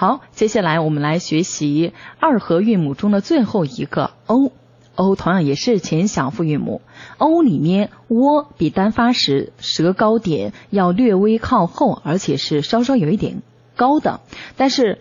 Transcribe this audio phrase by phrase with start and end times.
[0.00, 4.52] 好，接下来我们来学习二合韵母中的最后一个 o。
[4.94, 6.82] o 同样也是前响复韵母。
[7.16, 13.42] o 里面 o 比单发时舌高点要略微靠后，而且是稍稍有一点
[13.74, 14.20] 高的。
[14.56, 15.00] 但是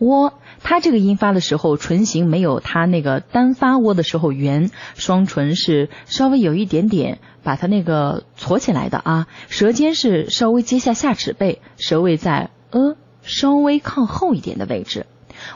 [0.00, 0.32] o
[0.64, 9.28] 它这个音发的时候，唇形没有它那个单发窝的时候圆，双唇是稍微有一点点把它那个撮起来的啊。
[9.48, 12.96] 舌尖是稍微接下下齿背，舌位在呃。
[13.24, 15.06] 稍微靠后一点的位置，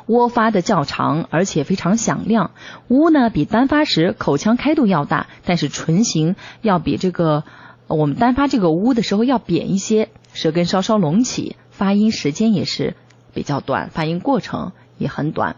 [0.06, 2.50] 窝发的较长，而且非常响亮。
[2.88, 7.44] 呜呢，比单发时口腔开度要大，但是唇形要比这个
[7.86, 12.96] 我们单发这个呜的时候要扁一些，舌根稍稍隆起，发音时间也是
[13.34, 15.56] 比较短，发音过程也很短。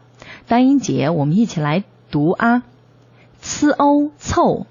[0.48, 2.62] 单音节我们一起来读啊
[3.41, 4.67] ，c o 凑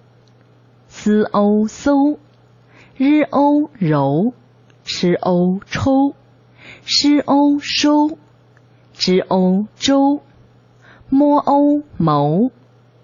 [0.88, 2.20] ，c o 搜
[2.98, 4.34] ，r o 柔
[4.85, 6.13] ，ch o 抽。
[6.91, 8.17] 诗欧收，
[8.93, 10.21] 知欧周，
[11.07, 12.49] 摸欧谋，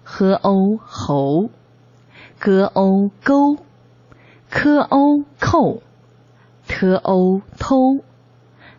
[0.02, 1.50] 喝欧喉，
[2.40, 3.58] 歌欧勾，
[4.50, 5.82] 科欧扣，
[6.66, 8.00] 特欧偷，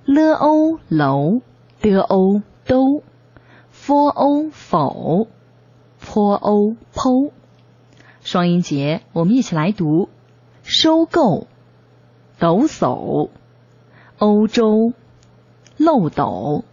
[0.03, 1.39] 了欧楼，
[1.79, 3.01] 得欧兜
[3.71, 5.27] ，f 欧否，
[6.01, 7.31] 坡欧剖。
[8.19, 10.09] 双音节，我们一起来读：
[10.63, 11.47] 收购，
[12.39, 13.29] 抖擞。
[14.19, 14.93] 欧洲，
[15.77, 16.63] 漏斗，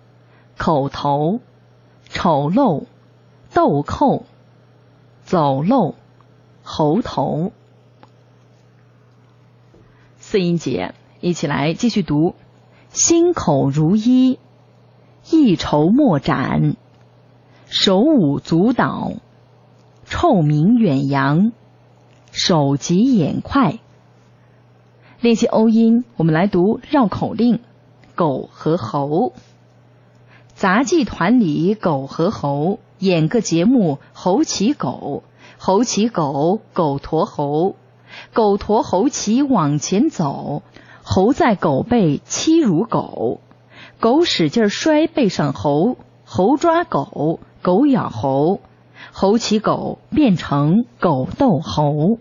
[0.56, 1.41] 口头，
[2.09, 2.84] 丑陋，
[3.53, 4.23] 豆蔻，
[5.25, 5.95] 走漏，
[6.62, 7.53] 猴头。
[10.17, 12.34] 四音节，一起来继续读：
[12.89, 14.39] 心口如一，
[15.31, 16.77] 一筹莫展，
[17.67, 19.12] 手舞足蹈，
[20.06, 21.53] 臭名远扬，
[22.33, 23.81] 手疾眼快。
[25.25, 27.61] 练习欧音，我们来读绕口令：
[28.14, 29.33] 狗和猴。
[30.53, 35.22] 杂技团里狗和猴演个节目，猴骑狗，
[35.56, 37.75] 猴骑狗，狗驮猴，
[38.34, 40.60] 狗驮猴骑往前走，
[41.03, 43.41] 猴在狗背欺辱狗，
[44.00, 45.97] 狗使劲摔背上猴，
[46.27, 48.60] 猴抓狗，狗咬猴，
[49.10, 52.19] 猴骑狗变成狗斗猴。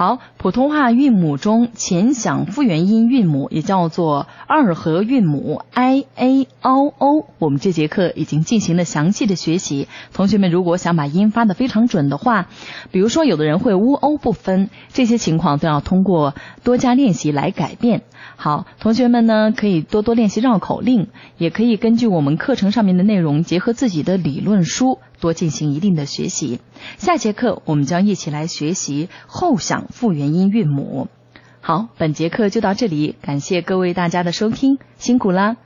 [0.00, 7.26] 好，普通话韵母中前响复元音韵母也叫做二合韵母 i a o o。
[7.38, 12.48] 我们这节课已经进行了详细的学习，同学们如果想把音发的非常准的话，
[12.90, 16.34] 比如说有的人会乌欧不分，这些情况都要通过
[16.64, 18.00] 多加练习来改变。
[18.36, 26.60] 好，同学们呢可以多多练习绕口令，也可以根据我们课程上面的内容，结合自己的理论书，多进行一定的学习。
[26.98, 31.08] 下节课我们将一起来学习后响复元音韵母。
[31.60, 35.56] 好，本节课就到这里，感谢各位大家的收听，辛苦啦。